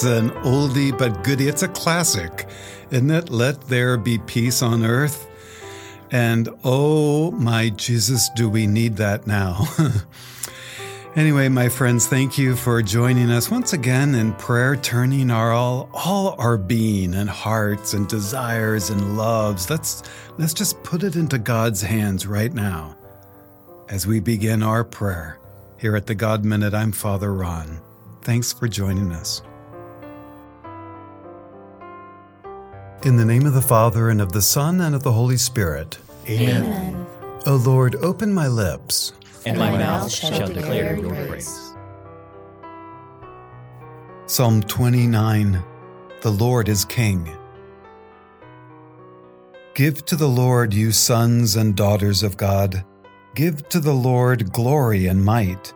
It's 0.00 0.06
an 0.06 0.30
oldie 0.44 0.96
but 0.96 1.22
goodie. 1.22 1.48
It's 1.48 1.62
a 1.62 1.68
classic, 1.68 2.48
isn't 2.90 3.10
it? 3.10 3.28
Let 3.28 3.60
there 3.68 3.98
be 3.98 4.16
peace 4.16 4.62
on 4.62 4.82
earth. 4.82 5.28
And 6.10 6.48
oh 6.64 7.32
my 7.32 7.68
Jesus, 7.68 8.30
do 8.30 8.48
we 8.48 8.66
need 8.66 8.96
that 8.96 9.26
now? 9.26 9.66
anyway, 11.16 11.50
my 11.50 11.68
friends, 11.68 12.06
thank 12.06 12.38
you 12.38 12.56
for 12.56 12.80
joining 12.80 13.30
us 13.30 13.50
once 13.50 13.74
again 13.74 14.14
in 14.14 14.32
prayer, 14.36 14.74
turning 14.74 15.30
our 15.30 15.52
all, 15.52 15.90
all 15.92 16.34
our 16.38 16.56
being 16.56 17.12
and 17.14 17.28
hearts 17.28 17.92
and 17.92 18.08
desires 18.08 18.88
and 18.88 19.18
loves. 19.18 19.68
Let's 19.68 20.02
let's 20.38 20.54
just 20.54 20.82
put 20.82 21.02
it 21.02 21.14
into 21.14 21.36
God's 21.36 21.82
hands 21.82 22.26
right 22.26 22.54
now 22.54 22.96
as 23.90 24.06
we 24.06 24.18
begin 24.18 24.62
our 24.62 24.82
prayer. 24.82 25.38
Here 25.76 25.94
at 25.94 26.06
the 26.06 26.14
God 26.14 26.42
Minute, 26.42 26.72
I'm 26.72 26.90
Father 26.90 27.34
Ron. 27.34 27.82
Thanks 28.22 28.50
for 28.50 28.66
joining 28.66 29.12
us. 29.12 29.42
In 33.02 33.16
the 33.16 33.24
name 33.24 33.46
of 33.46 33.54
the 33.54 33.62
Father, 33.62 34.10
and 34.10 34.20
of 34.20 34.32
the 34.32 34.42
Son, 34.42 34.82
and 34.82 34.94
of 34.94 35.02
the 35.02 35.12
Holy 35.12 35.38
Spirit. 35.38 35.98
Amen. 36.28 36.64
Amen. 36.66 37.06
O 37.46 37.56
Lord, 37.56 37.96
open 37.96 38.30
my 38.30 38.46
lips, 38.46 39.14
and 39.46 39.58
my 39.58 39.70
mouth 39.70 40.12
shall 40.12 40.46
declare 40.46 40.98
your 40.98 41.14
praise. 41.14 41.72
Psalm 44.26 44.62
29 44.62 45.64
The 46.20 46.30
Lord 46.30 46.68
is 46.68 46.84
King. 46.84 47.34
Give 49.74 50.04
to 50.04 50.14
the 50.14 50.28
Lord, 50.28 50.74
you 50.74 50.92
sons 50.92 51.56
and 51.56 51.74
daughters 51.74 52.22
of 52.22 52.36
God. 52.36 52.84
Give 53.34 53.66
to 53.70 53.80
the 53.80 53.94
Lord 53.94 54.52
glory 54.52 55.06
and 55.06 55.24
might. 55.24 55.72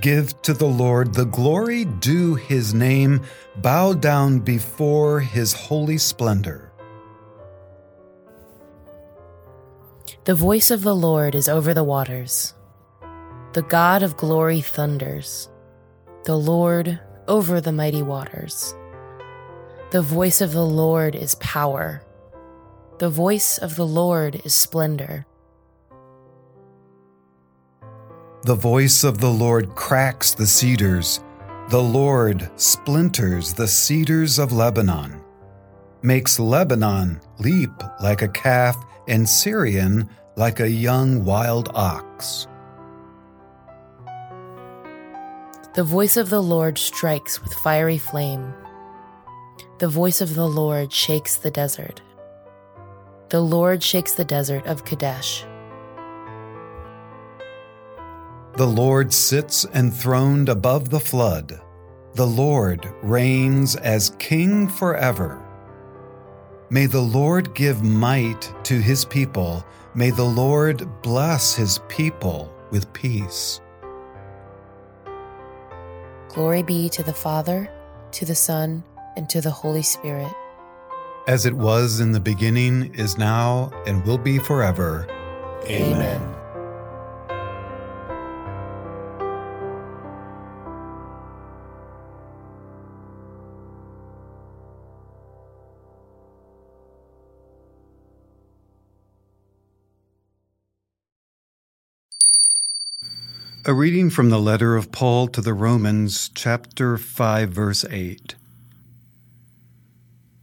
Give 0.00 0.40
to 0.42 0.52
the 0.52 0.66
Lord 0.66 1.14
the 1.14 1.24
glory 1.24 1.84
due 1.84 2.34
his 2.34 2.74
name. 2.74 3.22
Bow 3.56 3.94
down 3.94 4.40
before 4.40 5.20
his 5.20 5.54
holy 5.54 5.96
splendor. 5.96 6.70
The 10.24 10.34
voice 10.34 10.70
of 10.70 10.82
the 10.82 10.94
Lord 10.94 11.34
is 11.34 11.48
over 11.48 11.72
the 11.72 11.84
waters. 11.84 12.52
The 13.54 13.62
God 13.62 14.02
of 14.02 14.16
glory 14.16 14.60
thunders. 14.60 15.48
The 16.24 16.36
Lord 16.36 17.00
over 17.26 17.60
the 17.60 17.72
mighty 17.72 18.02
waters. 18.02 18.74
The 19.92 20.02
voice 20.02 20.40
of 20.40 20.52
the 20.52 20.66
Lord 20.66 21.14
is 21.14 21.36
power. 21.36 22.02
The 22.98 23.08
voice 23.08 23.56
of 23.56 23.76
the 23.76 23.86
Lord 23.86 24.42
is 24.44 24.54
splendor. 24.54 25.26
The 28.46 28.54
voice 28.54 29.02
of 29.02 29.18
the 29.18 29.28
Lord 29.28 29.74
cracks 29.74 30.32
the 30.32 30.46
cedars. 30.46 31.18
The 31.68 31.82
Lord 31.82 32.48
splinters 32.54 33.52
the 33.52 33.66
cedars 33.66 34.38
of 34.38 34.52
Lebanon, 34.52 35.20
makes 36.02 36.38
Lebanon 36.38 37.20
leap 37.40 37.72
like 38.00 38.22
a 38.22 38.28
calf 38.28 38.76
and 39.08 39.28
Sirion 39.28 40.08
like 40.36 40.60
a 40.60 40.70
young 40.70 41.24
wild 41.24 41.72
ox. 41.74 42.46
The 45.74 45.82
voice 45.82 46.16
of 46.16 46.30
the 46.30 46.40
Lord 46.40 46.78
strikes 46.78 47.42
with 47.42 47.52
fiery 47.52 47.98
flame. 47.98 48.54
The 49.80 49.88
voice 49.88 50.20
of 50.20 50.36
the 50.36 50.48
Lord 50.48 50.92
shakes 50.92 51.34
the 51.34 51.50
desert. 51.50 52.00
The 53.30 53.40
Lord 53.40 53.82
shakes 53.82 54.12
the 54.12 54.24
desert 54.24 54.64
of 54.68 54.84
Kadesh. 54.84 55.44
The 58.56 58.66
Lord 58.66 59.12
sits 59.12 59.66
enthroned 59.74 60.48
above 60.48 60.88
the 60.88 61.00
flood. 61.00 61.60
The 62.14 62.26
Lord 62.26 62.88
reigns 63.02 63.76
as 63.76 64.16
King 64.18 64.66
forever. 64.66 65.42
May 66.70 66.86
the 66.86 67.02
Lord 67.02 67.54
give 67.54 67.82
might 67.82 68.50
to 68.64 68.80
his 68.80 69.04
people. 69.04 69.62
May 69.94 70.08
the 70.08 70.24
Lord 70.24 70.88
bless 71.02 71.54
his 71.54 71.80
people 71.88 72.50
with 72.70 72.90
peace. 72.94 73.60
Glory 76.28 76.62
be 76.62 76.88
to 76.88 77.02
the 77.02 77.12
Father, 77.12 77.70
to 78.12 78.24
the 78.24 78.34
Son, 78.34 78.82
and 79.18 79.28
to 79.28 79.42
the 79.42 79.50
Holy 79.50 79.82
Spirit. 79.82 80.32
As 81.28 81.44
it 81.44 81.54
was 81.54 82.00
in 82.00 82.12
the 82.12 82.20
beginning, 82.20 82.94
is 82.94 83.18
now, 83.18 83.70
and 83.86 84.02
will 84.06 84.18
be 84.18 84.38
forever. 84.38 85.06
Amen. 85.66 86.35
A 103.68 103.74
reading 103.74 104.10
from 104.10 104.30
the 104.30 104.38
letter 104.38 104.76
of 104.76 104.92
Paul 104.92 105.26
to 105.26 105.40
the 105.40 105.52
Romans, 105.52 106.30
chapter 106.36 106.96
5, 106.96 107.50
verse 107.50 107.84
8. 107.90 108.36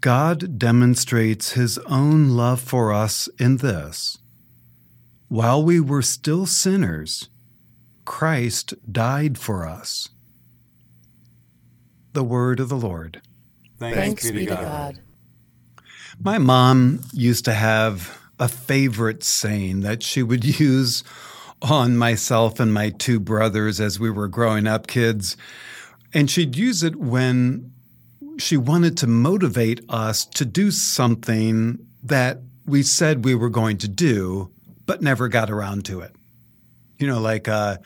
God 0.00 0.58
demonstrates 0.58 1.52
his 1.52 1.76
own 1.80 2.30
love 2.30 2.62
for 2.62 2.94
us 2.94 3.28
in 3.38 3.58
this 3.58 4.16
while 5.28 5.62
we 5.62 5.80
were 5.80 6.00
still 6.00 6.46
sinners, 6.46 7.28
Christ 8.06 8.72
died 8.90 9.36
for 9.36 9.66
us. 9.66 10.08
The 12.14 12.24
word 12.24 12.58
of 12.58 12.70
the 12.70 12.76
Lord. 12.78 13.20
Thanks, 13.78 13.98
Thanks 13.98 14.30
be 14.30 14.46
to 14.46 14.54
God. 14.54 14.64
God. 14.64 15.00
My 16.18 16.38
mom 16.38 17.02
used 17.12 17.44
to 17.44 17.52
have 17.52 18.18
a 18.38 18.48
favorite 18.48 19.22
saying 19.22 19.80
that 19.80 20.02
she 20.02 20.22
would 20.22 20.44
use 20.58 21.04
on 21.62 21.96
myself 21.96 22.60
and 22.60 22.72
my 22.72 22.90
two 22.90 23.20
brothers 23.20 23.80
as 23.80 24.00
we 24.00 24.10
were 24.10 24.28
growing 24.28 24.66
up 24.66 24.86
kids. 24.86 25.36
And 26.12 26.30
she'd 26.30 26.56
use 26.56 26.82
it 26.82 26.96
when 26.96 27.72
she 28.38 28.56
wanted 28.56 28.96
to 28.98 29.06
motivate 29.06 29.80
us 29.88 30.24
to 30.24 30.44
do 30.44 30.70
something 30.70 31.78
that 32.02 32.38
we 32.66 32.82
said 32.82 33.24
we 33.24 33.34
were 33.34 33.50
going 33.50 33.78
to 33.78 33.88
do, 33.88 34.50
but 34.86 35.02
never 35.02 35.28
got 35.28 35.50
around 35.50 35.84
to 35.86 36.00
it. 36.00 36.14
You 36.98 37.06
know, 37.06 37.20
like 37.20 37.48
uh, 37.48 37.78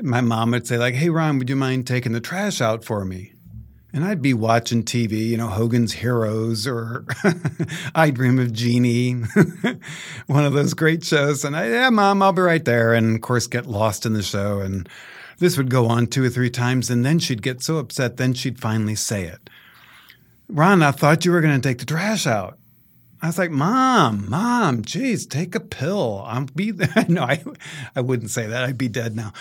my 0.00 0.20
mom 0.20 0.52
would 0.52 0.66
say, 0.66 0.78
like, 0.78 0.94
"Hey, 0.94 1.08
Ron, 1.08 1.38
would 1.38 1.48
you 1.48 1.56
mind 1.56 1.86
taking 1.86 2.12
the 2.12 2.20
trash 2.20 2.60
out 2.60 2.84
for 2.84 3.04
me?" 3.04 3.33
And 3.94 4.04
I'd 4.04 4.20
be 4.20 4.34
watching 4.34 4.82
TV, 4.82 5.28
you 5.28 5.36
know, 5.36 5.46
Hogan's 5.46 5.92
Heroes 5.92 6.66
or 6.66 7.06
I 7.94 8.10
Dream 8.10 8.40
of 8.40 8.52
Jeannie, 8.52 9.12
one 10.26 10.44
of 10.44 10.52
those 10.52 10.74
great 10.74 11.04
shows. 11.04 11.44
And 11.44 11.56
I, 11.56 11.68
yeah, 11.68 11.90
mom, 11.90 12.20
I'll 12.20 12.32
be 12.32 12.42
right 12.42 12.64
there. 12.64 12.92
And 12.92 13.14
of 13.14 13.22
course, 13.22 13.46
get 13.46 13.66
lost 13.66 14.04
in 14.04 14.12
the 14.12 14.22
show. 14.22 14.58
And 14.58 14.88
this 15.38 15.56
would 15.56 15.70
go 15.70 15.86
on 15.86 16.08
two 16.08 16.24
or 16.24 16.28
three 16.28 16.50
times. 16.50 16.90
And 16.90 17.04
then 17.04 17.20
she'd 17.20 17.40
get 17.40 17.62
so 17.62 17.76
upset, 17.76 18.16
then 18.16 18.34
she'd 18.34 18.60
finally 18.60 18.96
say 18.96 19.26
it 19.26 19.48
Ron, 20.48 20.82
I 20.82 20.90
thought 20.90 21.24
you 21.24 21.30
were 21.30 21.40
going 21.40 21.60
to 21.60 21.68
take 21.68 21.78
the 21.78 21.86
trash 21.86 22.26
out. 22.26 22.58
I 23.22 23.28
was 23.28 23.38
like, 23.38 23.52
Mom, 23.52 24.28
Mom, 24.28 24.82
geez, 24.82 25.24
take 25.24 25.54
a 25.54 25.60
pill. 25.60 26.24
I'm 26.26 26.46
be 26.46 26.72
there. 26.72 27.04
no, 27.08 27.22
I, 27.22 27.44
I 27.94 28.00
wouldn't 28.00 28.30
say 28.30 28.48
that. 28.48 28.64
I'd 28.64 28.76
be 28.76 28.88
dead 28.88 29.14
now. 29.14 29.32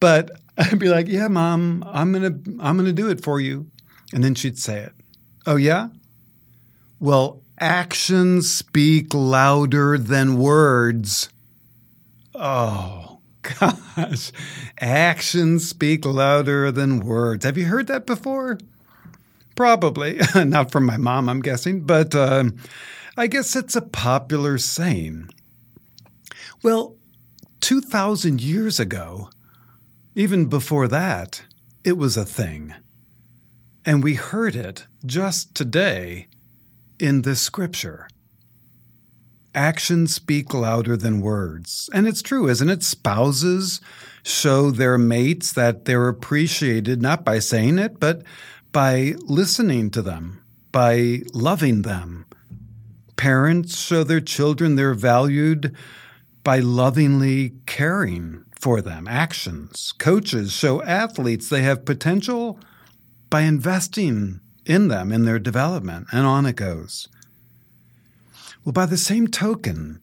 But 0.00 0.32
I'd 0.58 0.78
be 0.78 0.90
like, 0.90 1.08
Yeah, 1.08 1.28
Mom, 1.28 1.82
I'm 1.86 2.12
gonna 2.12 2.38
I'm 2.60 2.76
gonna 2.76 2.92
do 2.92 3.08
it 3.08 3.24
for 3.24 3.40
you. 3.40 3.68
And 4.12 4.22
then 4.22 4.34
she'd 4.34 4.58
say 4.58 4.80
it. 4.80 4.92
Oh, 5.46 5.56
yeah? 5.56 5.88
Well, 7.00 7.42
actions 7.58 8.50
speak 8.50 9.14
louder 9.14 9.98
than 9.98 10.36
words. 10.36 11.30
Oh, 12.34 13.18
gosh. 13.60 14.32
Actions 14.80 15.68
speak 15.68 16.04
louder 16.04 16.70
than 16.70 17.00
words. 17.00 17.44
Have 17.44 17.58
you 17.58 17.66
heard 17.66 17.86
that 17.88 18.06
before? 18.06 18.58
Probably. 19.56 20.20
Not 20.34 20.70
from 20.70 20.86
my 20.86 20.96
mom, 20.96 21.28
I'm 21.28 21.40
guessing, 21.40 21.82
but 21.82 22.14
uh, 22.14 22.44
I 23.16 23.26
guess 23.26 23.56
it's 23.56 23.76
a 23.76 23.82
popular 23.82 24.58
saying. 24.58 25.28
Well, 26.62 26.96
2,000 27.60 28.40
years 28.40 28.80
ago, 28.80 29.30
even 30.14 30.46
before 30.46 30.88
that, 30.88 31.42
it 31.84 31.96
was 31.96 32.16
a 32.16 32.24
thing. 32.24 32.74
And 33.84 34.02
we 34.02 34.14
heard 34.14 34.54
it 34.54 34.86
just 35.04 35.54
today 35.54 36.28
in 37.00 37.22
this 37.22 37.42
scripture. 37.42 38.08
Actions 39.54 40.14
speak 40.14 40.54
louder 40.54 40.96
than 40.96 41.20
words. 41.20 41.90
And 41.92 42.06
it's 42.06 42.22
true, 42.22 42.48
isn't 42.48 42.70
it? 42.70 42.82
Spouses 42.82 43.80
show 44.22 44.70
their 44.70 44.98
mates 44.98 45.52
that 45.52 45.84
they're 45.84 46.08
appreciated 46.08 47.02
not 47.02 47.24
by 47.24 47.40
saying 47.40 47.78
it, 47.78 47.98
but 47.98 48.22
by 48.70 49.14
listening 49.24 49.90
to 49.90 50.00
them, 50.00 50.42
by 50.70 51.22
loving 51.34 51.82
them. 51.82 52.24
Parents 53.16 53.78
show 53.78 54.04
their 54.04 54.20
children 54.20 54.76
they're 54.76 54.94
valued 54.94 55.74
by 56.44 56.60
lovingly 56.60 57.54
caring 57.66 58.44
for 58.58 58.80
them, 58.80 59.08
actions. 59.08 59.92
Coaches 59.98 60.52
show 60.52 60.82
athletes 60.84 61.48
they 61.48 61.62
have 61.62 61.84
potential 61.84 62.58
by 63.32 63.40
investing 63.40 64.40
in 64.66 64.88
them, 64.88 65.10
in 65.10 65.24
their 65.24 65.38
development, 65.38 66.06
and 66.12 66.26
on 66.26 66.44
it 66.44 66.54
goes. 66.54 67.08
Well, 68.62 68.74
by 68.74 68.84
the 68.84 68.98
same 68.98 69.26
token, 69.26 70.00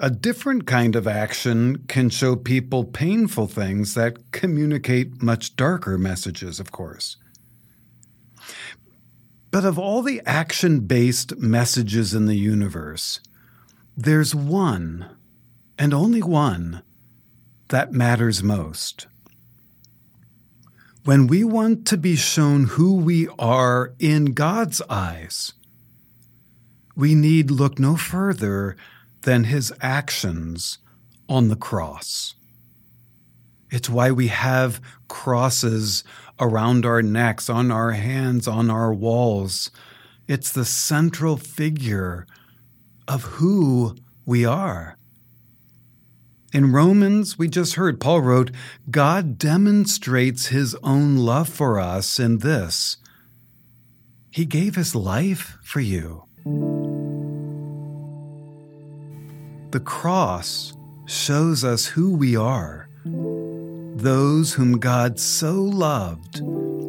a 0.00 0.08
different 0.08 0.66
kind 0.66 0.96
of 0.96 1.06
action 1.06 1.84
can 1.88 2.08
show 2.08 2.36
people 2.36 2.84
painful 2.84 3.48
things 3.48 3.92
that 3.92 4.32
communicate 4.32 5.22
much 5.22 5.56
darker 5.56 5.98
messages, 5.98 6.58
of 6.58 6.72
course. 6.72 7.18
But 9.50 9.66
of 9.66 9.78
all 9.78 10.00
the 10.00 10.22
action 10.24 10.80
based 10.80 11.36
messages 11.36 12.14
in 12.14 12.24
the 12.24 12.34
universe, 12.34 13.20
there's 13.94 14.34
one, 14.34 15.04
and 15.78 15.92
only 15.92 16.22
one, 16.22 16.80
that 17.68 17.92
matters 17.92 18.42
most. 18.42 19.06
When 21.04 21.26
we 21.26 21.44
want 21.44 21.86
to 21.88 21.98
be 21.98 22.16
shown 22.16 22.64
who 22.64 22.94
we 22.94 23.28
are 23.38 23.92
in 23.98 24.32
God's 24.32 24.80
eyes, 24.88 25.52
we 26.96 27.14
need 27.14 27.50
look 27.50 27.78
no 27.78 27.94
further 27.94 28.74
than 29.20 29.44
his 29.44 29.70
actions 29.82 30.78
on 31.28 31.48
the 31.48 31.56
cross. 31.56 32.36
It's 33.70 33.90
why 33.90 34.12
we 34.12 34.28
have 34.28 34.80
crosses 35.06 36.04
around 36.40 36.86
our 36.86 37.02
necks, 37.02 37.50
on 37.50 37.70
our 37.70 37.92
hands, 37.92 38.48
on 38.48 38.70
our 38.70 38.94
walls. 38.94 39.70
It's 40.26 40.50
the 40.52 40.64
central 40.64 41.36
figure 41.36 42.26
of 43.06 43.24
who 43.24 43.96
we 44.24 44.46
are. 44.46 44.96
In 46.54 46.70
Romans, 46.70 47.36
we 47.36 47.48
just 47.48 47.74
heard, 47.74 48.00
Paul 48.00 48.20
wrote, 48.20 48.52
God 48.88 49.38
demonstrates 49.38 50.46
his 50.46 50.76
own 50.84 51.16
love 51.16 51.48
for 51.48 51.80
us 51.80 52.20
in 52.20 52.38
this 52.38 52.96
He 54.30 54.44
gave 54.44 54.76
his 54.76 54.94
life 54.94 55.58
for 55.64 55.80
you. 55.80 56.22
The 59.72 59.80
cross 59.80 60.74
shows 61.06 61.64
us 61.64 61.86
who 61.86 62.14
we 62.14 62.36
are, 62.36 62.88
those 63.04 64.52
whom 64.52 64.78
God 64.78 65.18
so 65.18 65.54
loved 65.54 66.40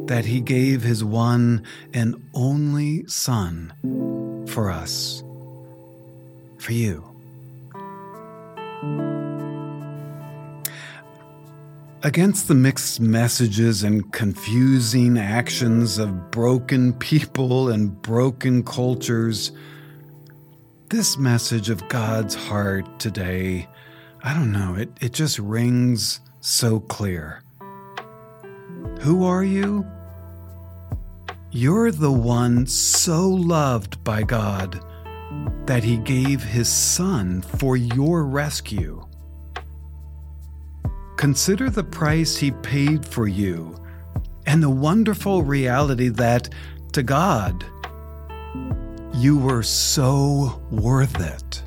that 0.08 0.26
he 0.26 0.42
gave 0.42 0.84
his 0.84 1.04
one 1.04 1.66
and 1.92 2.22
only 2.36 3.08
Son 3.08 3.74
for 4.48 4.70
us, 4.70 5.24
for 6.60 6.74
you. 6.74 7.04
Against 12.06 12.48
the 12.48 12.54
mixed 12.54 13.00
messages 13.00 13.82
and 13.82 14.14
confusing 14.14 15.18
actions 15.18 15.98
of 15.98 16.30
broken 16.30 16.94
people 16.94 17.70
and 17.70 18.00
broken 18.04 18.62
cultures, 18.64 19.52
this 20.92 21.18
message 21.18 21.72
of 21.72 21.90
God's 21.90 22.36
heart 22.36 23.00
today, 23.00 23.68
I 24.22 24.36
don't 24.36 24.52
know, 24.52 24.76
it, 24.76 24.92
it 25.02 25.14
just 25.14 25.40
rings 25.40 26.20
so 26.42 26.80
clear. 26.80 27.42
Who 29.02 29.26
are 29.26 29.44
you? 29.44 29.84
You're 31.50 31.90
the 31.90 32.12
one 32.12 32.68
so 32.68 33.28
loved 33.28 34.04
by 34.04 34.22
God 34.22 34.80
that 35.66 35.84
He 35.84 35.98
gave 35.98 36.44
His 36.44 36.70
Son 36.70 37.42
for 37.42 37.76
your 37.76 38.26
rescue. 38.26 39.08
Consider 41.18 41.70
the 41.70 41.84
price 41.84 42.38
He 42.38 42.52
paid 42.52 43.06
for 43.06 43.28
you 43.28 43.76
and 44.46 44.62
the 44.62 44.70
wonderful 44.70 45.44
reality 45.44 46.10
that, 46.10 46.50
to 46.92 47.04
God, 47.04 47.66
you 49.16 49.38
were 49.38 49.64
so 49.64 50.62
worth 50.70 51.20
it. 51.20 51.62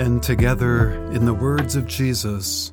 And 0.00 0.22
together, 0.22 0.92
in 1.12 1.24
the 1.24 1.34
words 1.34 1.76
of 1.76 1.86
Jesus, 1.86 2.72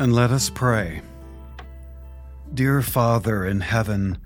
And 0.00 0.14
let 0.14 0.30
us 0.30 0.48
pray. 0.48 1.02
Dear 2.54 2.82
Father 2.82 3.44
in 3.44 3.58
heaven, 3.58 4.18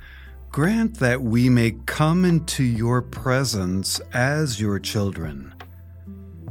grant 0.50 0.98
that 0.98 1.22
we 1.22 1.48
may 1.48 1.70
come 1.86 2.26
into 2.26 2.62
your 2.62 3.00
presence 3.00 3.98
as 4.12 4.60
your 4.60 4.78
children. 4.78 5.54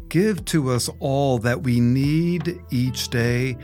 Give 0.10 0.44
to 0.46 0.72
us 0.72 0.90
all 1.00 1.38
that 1.38 1.62
we 1.62 1.80
need 1.80 2.62
each 2.72 3.10
day 3.10 3.58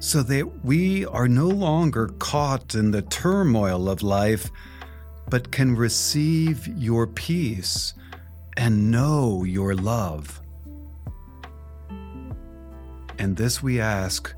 so 0.00 0.22
that 0.22 0.66
we 0.66 1.06
are 1.06 1.28
no 1.28 1.48
longer 1.48 2.08
caught 2.18 2.74
in 2.74 2.90
the 2.90 3.00
turmoil 3.00 3.88
of 3.88 4.02
life, 4.02 4.50
but 5.30 5.50
can 5.50 5.74
receive 5.76 6.68
your 6.76 7.06
peace 7.06 7.94
and 8.58 8.90
know 8.90 9.44
your 9.44 9.74
love. 9.74 10.42
And 13.18 13.38
this 13.38 13.62
we 13.62 13.80
ask 13.80 14.34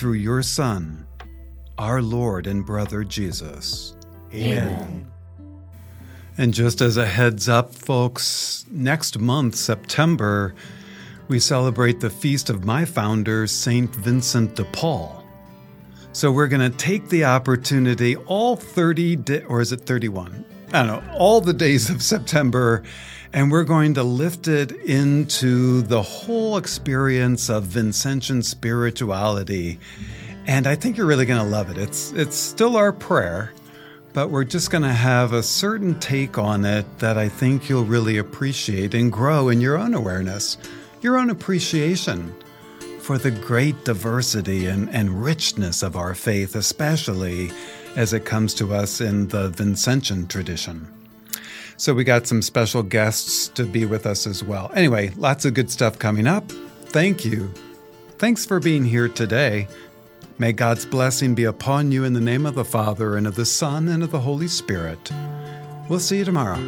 through 0.00 0.14
your 0.14 0.42
Son, 0.42 1.06
our 1.76 2.00
Lord 2.00 2.46
and 2.46 2.64
brother 2.64 3.04
Jesus. 3.04 3.94
Amen. 4.32 5.06
And 6.38 6.54
just 6.54 6.80
as 6.80 6.96
a 6.96 7.04
heads 7.04 7.50
up, 7.50 7.74
folks, 7.74 8.64
next 8.70 9.18
month, 9.18 9.56
September, 9.56 10.54
we 11.28 11.38
celebrate 11.38 12.00
the 12.00 12.08
feast 12.08 12.48
of 12.48 12.64
my 12.64 12.86
founder, 12.86 13.46
St. 13.46 13.94
Vincent 13.94 14.56
de 14.56 14.64
Paul. 14.64 15.22
So 16.12 16.32
we're 16.32 16.48
going 16.48 16.72
to 16.72 16.78
take 16.78 17.10
the 17.10 17.26
opportunity, 17.26 18.16
all 18.16 18.56
30, 18.56 19.16
di- 19.16 19.42
or 19.42 19.60
is 19.60 19.70
it 19.70 19.82
31? 19.82 20.46
I 20.72 20.86
don't 20.86 21.04
know, 21.04 21.12
all 21.14 21.40
the 21.40 21.52
days 21.52 21.90
of 21.90 22.00
September, 22.00 22.84
and 23.32 23.50
we're 23.50 23.64
going 23.64 23.94
to 23.94 24.04
lift 24.04 24.46
it 24.46 24.70
into 24.70 25.82
the 25.82 26.02
whole 26.02 26.56
experience 26.56 27.48
of 27.48 27.64
Vincentian 27.64 28.44
spirituality. 28.44 29.80
And 30.46 30.68
I 30.68 30.76
think 30.76 30.96
you're 30.96 31.06
really 31.06 31.26
going 31.26 31.42
to 31.42 31.48
love 31.48 31.70
it. 31.70 31.78
It's, 31.78 32.12
it's 32.12 32.36
still 32.36 32.76
our 32.76 32.92
prayer, 32.92 33.52
but 34.12 34.30
we're 34.30 34.44
just 34.44 34.70
going 34.70 34.82
to 34.82 34.92
have 34.92 35.32
a 35.32 35.42
certain 35.42 35.98
take 35.98 36.38
on 36.38 36.64
it 36.64 36.98
that 36.98 37.18
I 37.18 37.28
think 37.28 37.68
you'll 37.68 37.84
really 37.84 38.18
appreciate 38.18 38.94
and 38.94 39.10
grow 39.10 39.48
in 39.48 39.60
your 39.60 39.76
own 39.76 39.94
awareness, 39.94 40.56
your 41.00 41.18
own 41.18 41.30
appreciation 41.30 42.34
for 43.00 43.18
the 43.18 43.30
great 43.32 43.84
diversity 43.84 44.66
and, 44.66 44.88
and 44.90 45.22
richness 45.22 45.82
of 45.82 45.96
our 45.96 46.14
faith, 46.14 46.54
especially 46.54 47.50
as 47.96 48.12
it 48.12 48.24
comes 48.24 48.54
to 48.54 48.74
us 48.74 49.00
in 49.00 49.28
the 49.28 49.50
Vincentian 49.50 50.28
tradition. 50.28 50.86
So, 51.76 51.94
we 51.94 52.04
got 52.04 52.26
some 52.26 52.42
special 52.42 52.82
guests 52.82 53.48
to 53.48 53.64
be 53.64 53.86
with 53.86 54.04
us 54.06 54.26
as 54.26 54.44
well. 54.44 54.70
Anyway, 54.74 55.12
lots 55.16 55.44
of 55.44 55.54
good 55.54 55.70
stuff 55.70 55.98
coming 55.98 56.26
up. 56.26 56.50
Thank 56.86 57.24
you. 57.24 57.52
Thanks 58.18 58.44
for 58.44 58.60
being 58.60 58.84
here 58.84 59.08
today. 59.08 59.66
May 60.38 60.52
God's 60.52 60.84
blessing 60.84 61.34
be 61.34 61.44
upon 61.44 61.92
you 61.92 62.04
in 62.04 62.12
the 62.12 62.20
name 62.20 62.46
of 62.46 62.54
the 62.54 62.64
Father, 62.64 63.16
and 63.16 63.26
of 63.26 63.34
the 63.34 63.46
Son, 63.46 63.88
and 63.88 64.02
of 64.02 64.10
the 64.10 64.20
Holy 64.20 64.48
Spirit. 64.48 65.10
We'll 65.88 66.00
see 66.00 66.18
you 66.18 66.24
tomorrow. 66.24 66.58